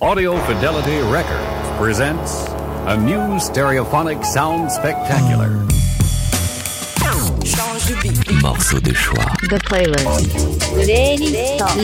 [0.00, 2.44] Audio Fidelity Records presents
[2.86, 5.48] a new stereophonic sound spectacular.
[8.40, 9.26] Morceau de choix.
[9.50, 10.06] The playlist.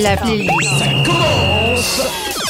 [0.01, 0.79] La playlist.
[0.79, 2.44] Ça commence.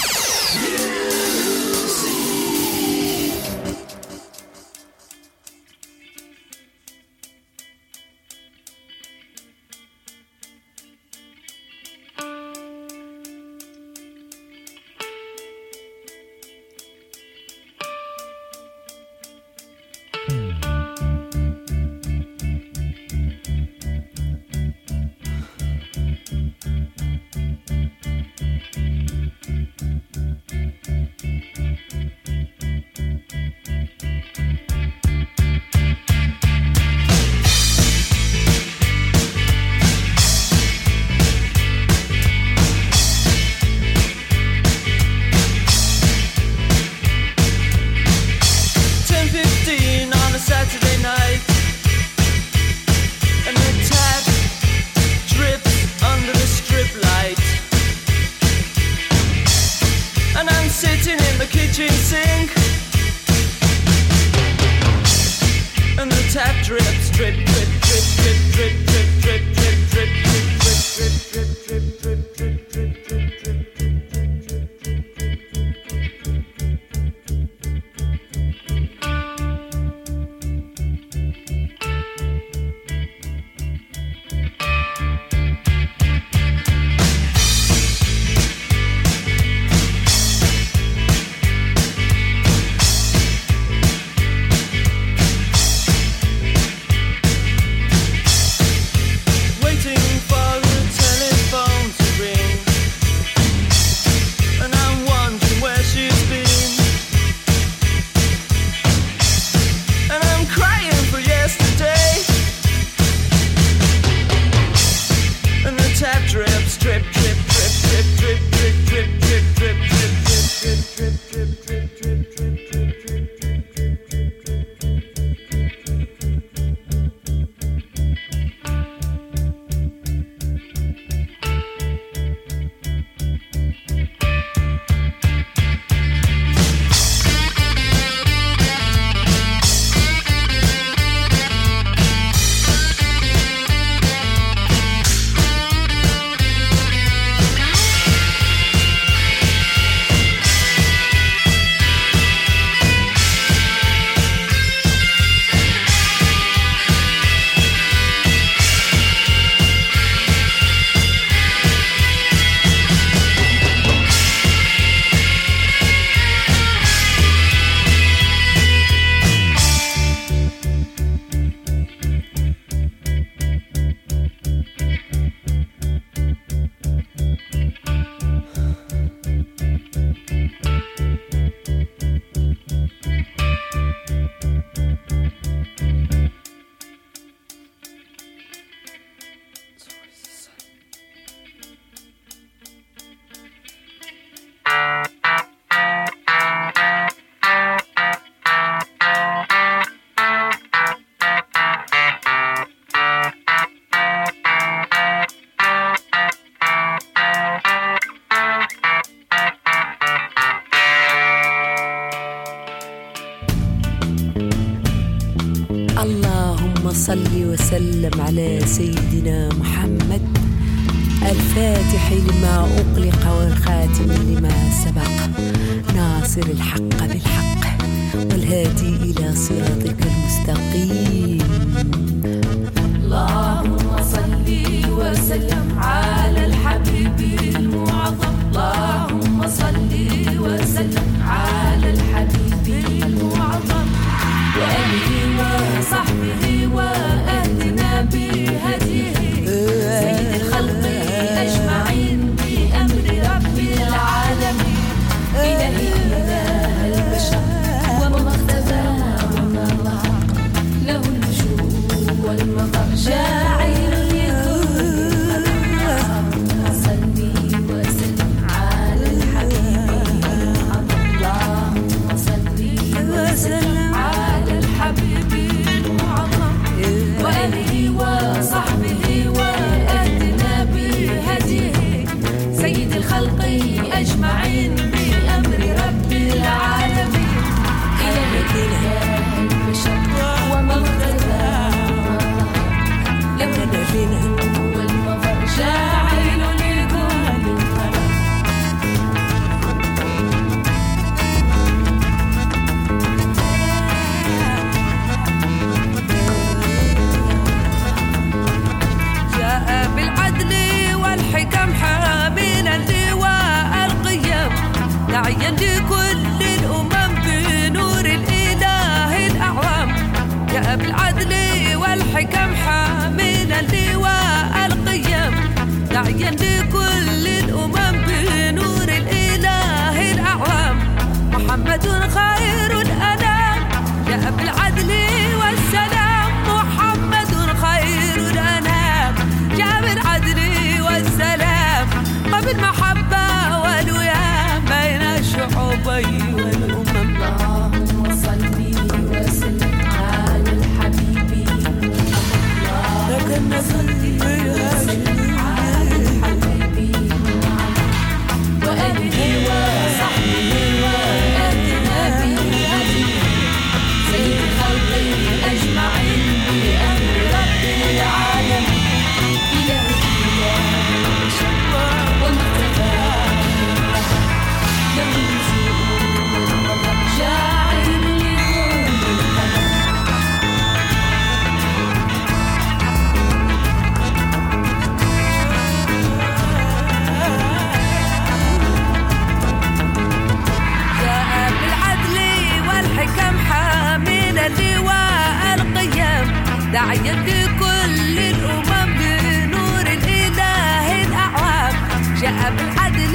[396.75, 397.29] دعيت
[397.61, 401.75] كل الأمم بنور الإله الأعوام.
[402.21, 403.15] جاء بالعدل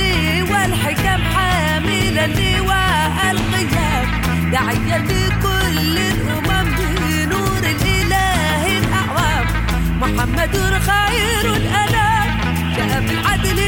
[0.51, 4.07] والحكم حاملا لواء القيام.
[4.51, 5.11] دعيت
[5.43, 9.45] كل الأمم بنور الإله الأعوام.
[10.01, 10.55] محمد
[10.89, 12.27] خير الأنام.
[12.77, 13.59] جاء بالعدل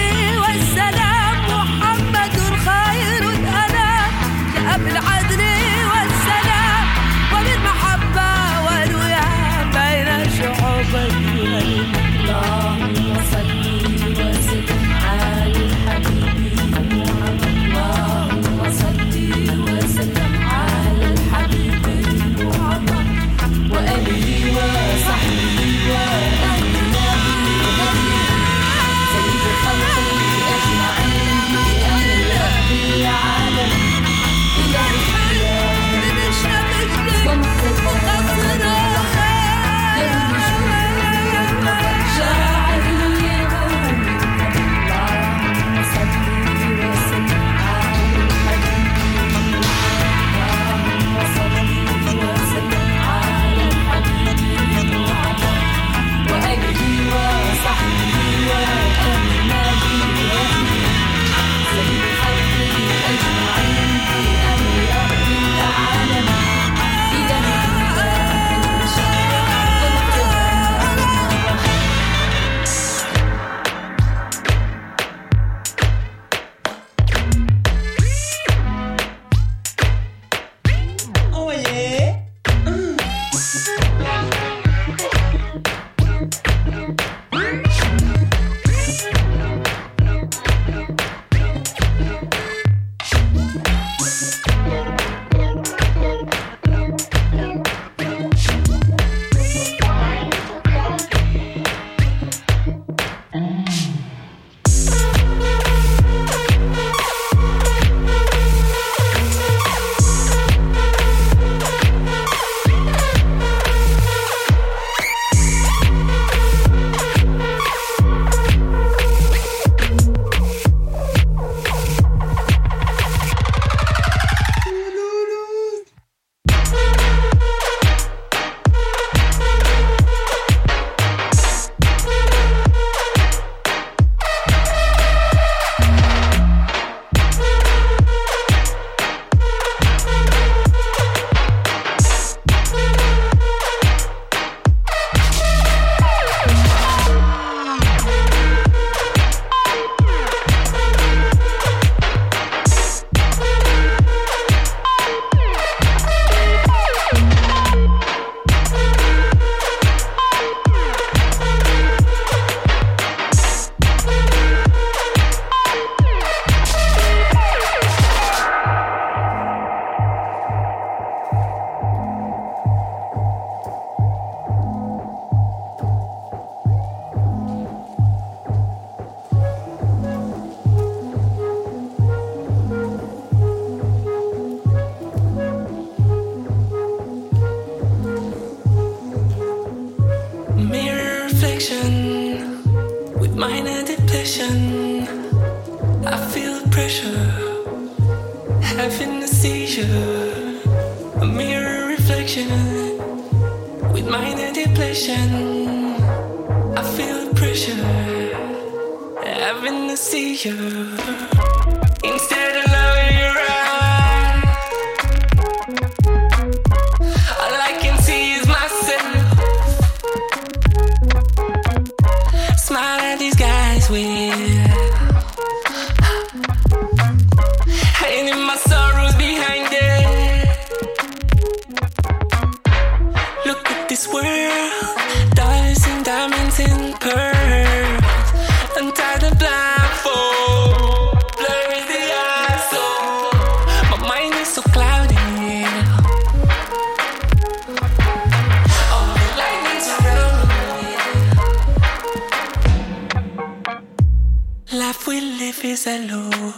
[255.63, 256.55] is a loop.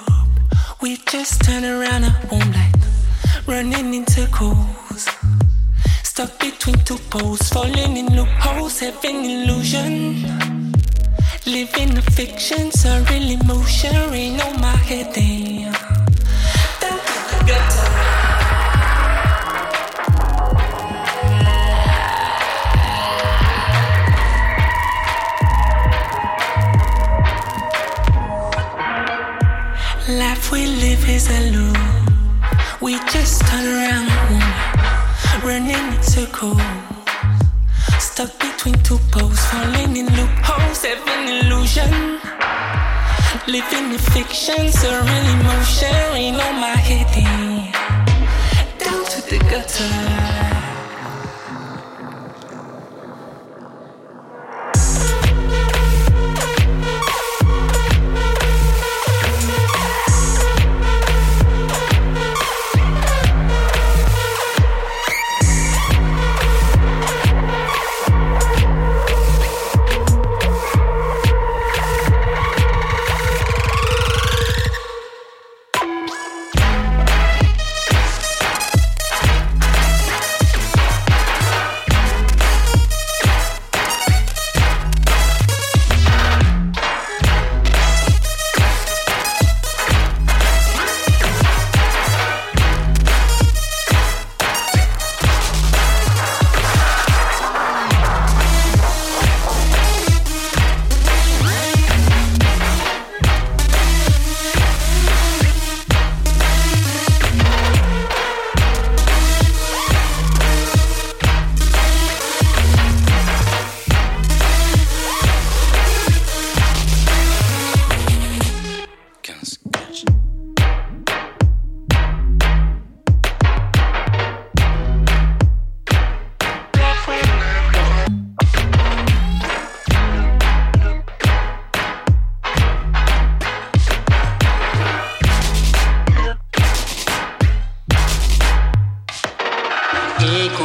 [0.82, 5.08] We just turn around at home like running into circles.
[6.04, 10.72] Stuck between two poles, falling in loopholes, having illusion.
[11.46, 15.14] Living a fiction, surreal emotion, rain on my head.
[15.14, 15.74] Damn.
[16.80, 18.03] Down to gutter.
[30.54, 31.78] We live is a loop.
[32.80, 34.08] We just turn around,
[35.44, 36.62] running in circles.
[37.98, 41.92] Stuck between two poles, falling in loopholes, having illusion.
[43.48, 47.10] Living in fiction, surreal emotion, rain on my head.
[48.78, 50.53] Down to the gutter.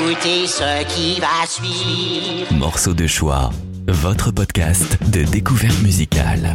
[0.01, 2.53] Écoutez ce qui va suivre.
[2.53, 3.51] Morceau de choix,
[3.89, 6.55] votre podcast de découverte musicale.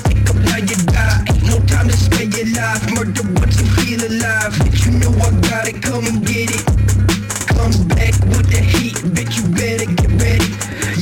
[0.00, 1.24] Stick up now you die.
[1.28, 2.82] Ain't no time to spare your life.
[2.94, 4.52] Murder once you feel alive.
[4.64, 5.82] Bitch, you know I got it.
[5.82, 6.64] Come and get it.
[7.54, 8.96] Come back with the heat.
[9.14, 10.48] Bitch, you better get ready.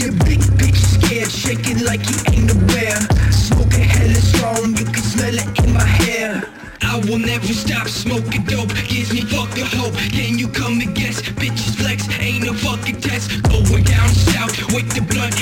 [0.00, 2.98] Your big bitch scared, shaking like he ain't aware.
[3.32, 6.42] Smoking hella strong, you can smell it in my hair.
[6.82, 9.94] I will never stop smoking dope, gives me fucking hope.
[10.10, 11.20] Can you come and guess?
[11.22, 13.42] Bitches flex, ain't no fucking test.
[13.42, 15.34] Going down south with the blunt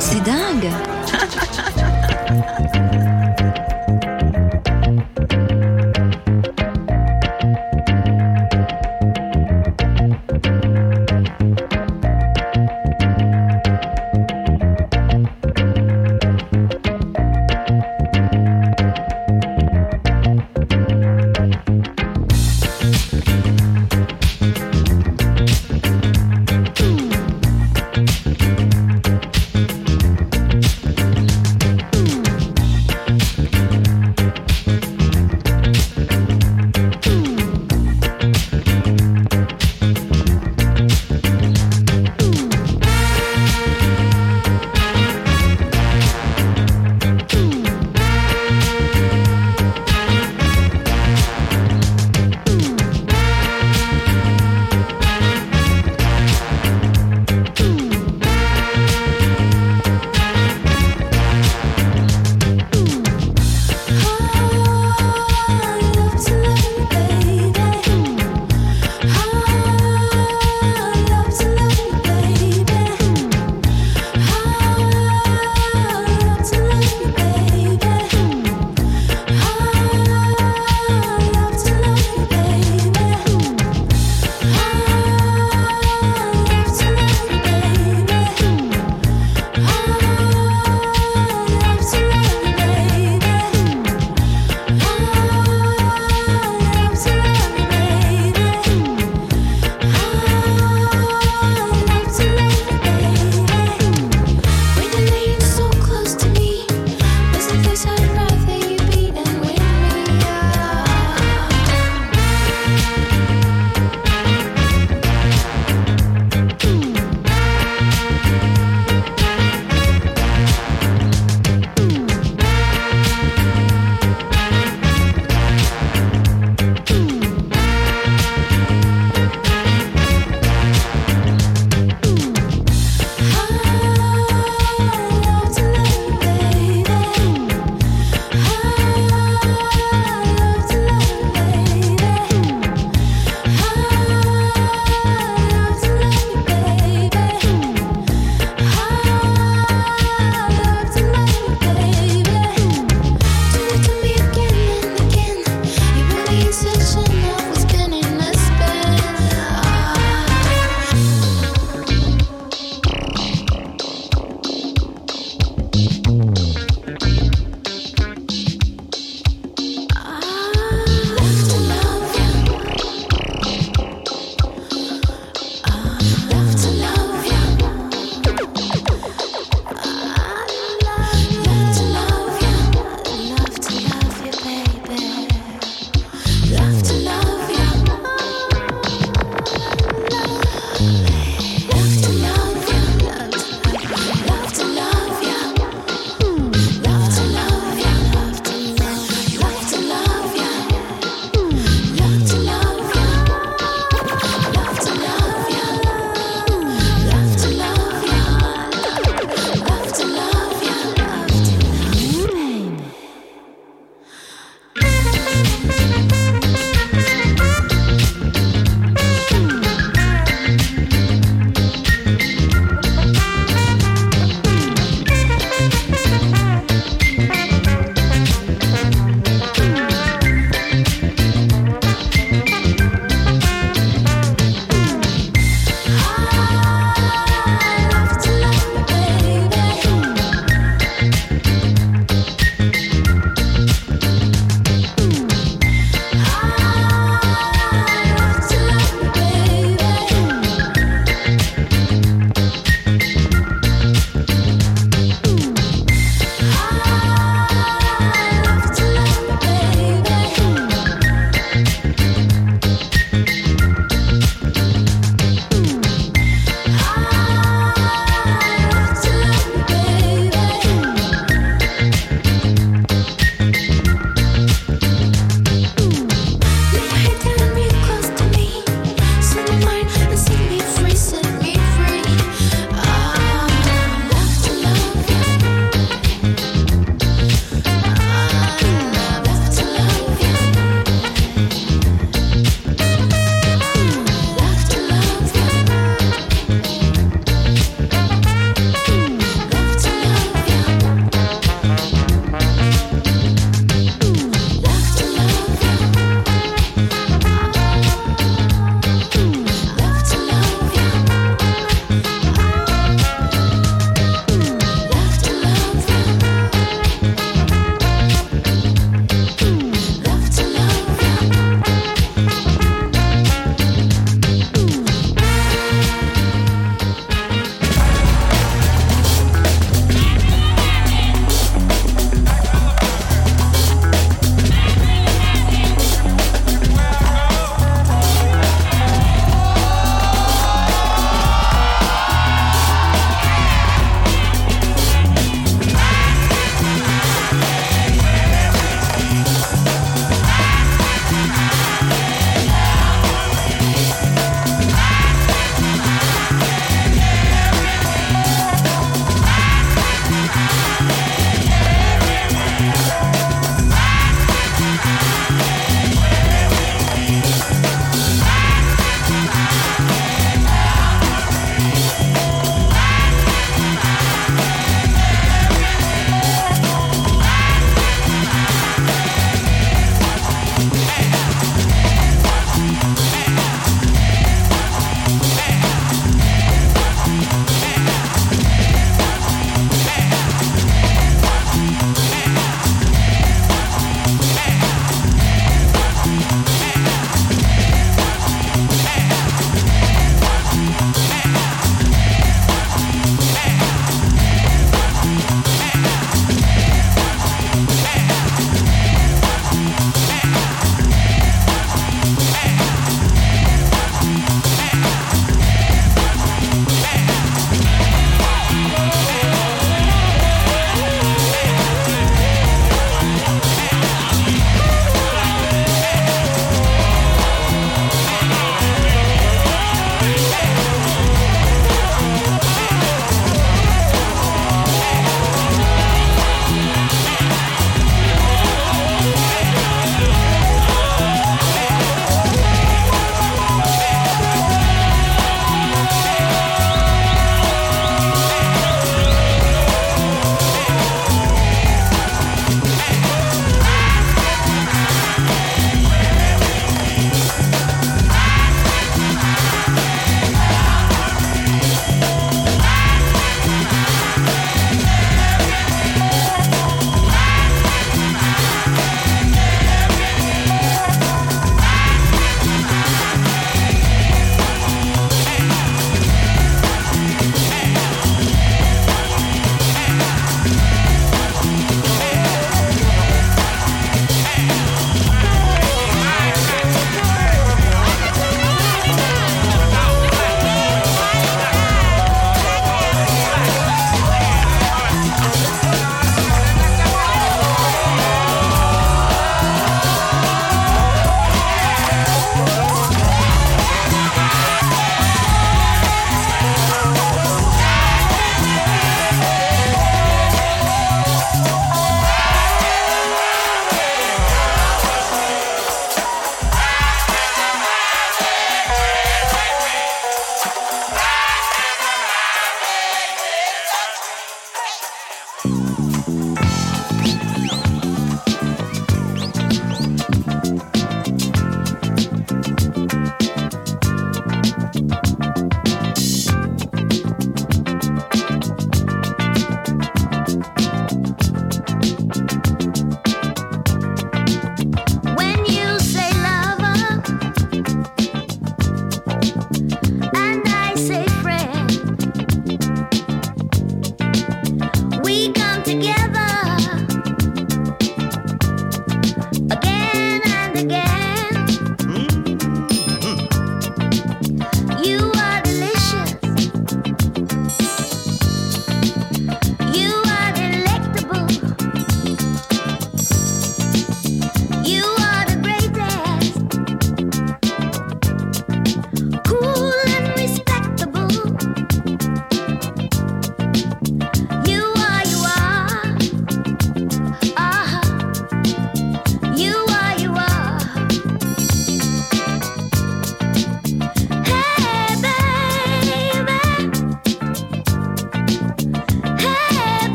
[0.00, 0.87] C'est dingue.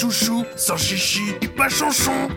[0.00, 2.28] Chouchou, sans chichi et pas chanchon.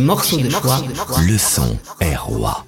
[0.00, 0.80] Morceau de Choix.
[1.26, 2.64] Le son est roi.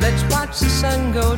[0.00, 1.31] Let's watch the sun go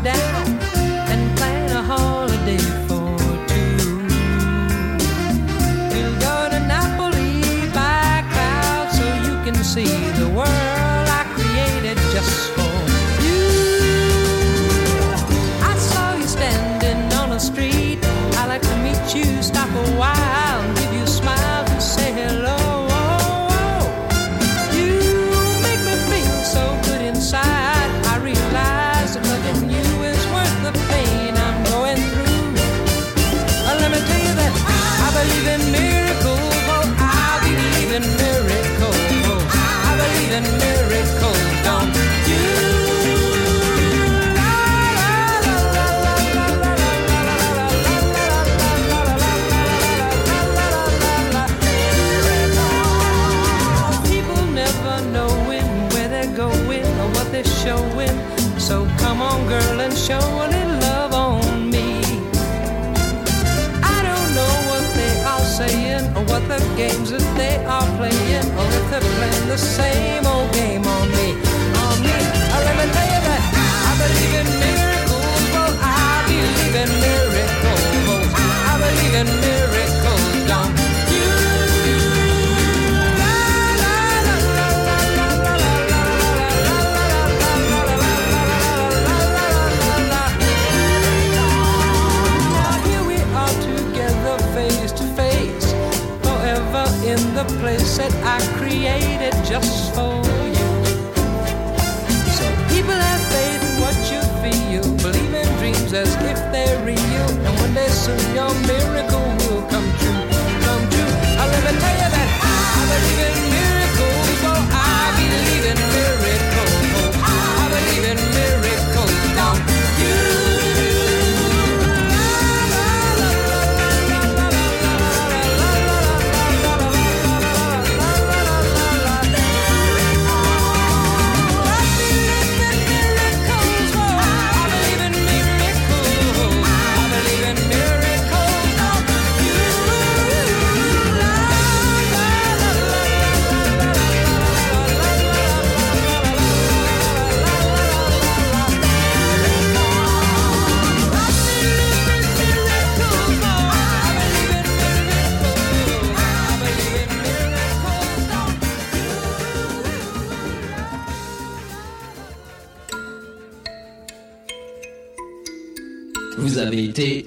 [66.48, 70.26] the games that they are playing, or if they're playing the same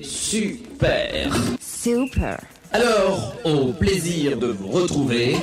[0.03, 1.29] super.
[1.61, 2.37] Super.
[2.73, 5.37] Alors, au plaisir de vous retrouver.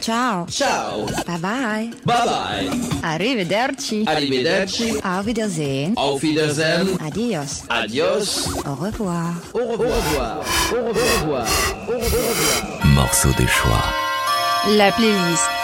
[0.00, 0.44] Ciao.
[0.48, 1.06] Ciao.
[1.26, 1.90] Bye bye.
[2.04, 2.70] Bye bye.
[3.04, 4.04] Arrivederci.
[4.06, 4.94] Arrivederci.
[5.04, 5.92] Auf Wiedersehen.
[5.96, 6.88] Auf Wiedersehen.
[7.00, 7.62] Adios.
[7.68, 8.48] Adios.
[8.66, 9.34] Au revoir.
[9.54, 9.88] Au revoir.
[9.88, 10.40] Au revoir.
[10.72, 11.46] Au revoir.
[11.88, 12.86] Au revoir.
[12.86, 13.84] Morceau de choix.
[14.76, 15.61] La playlist.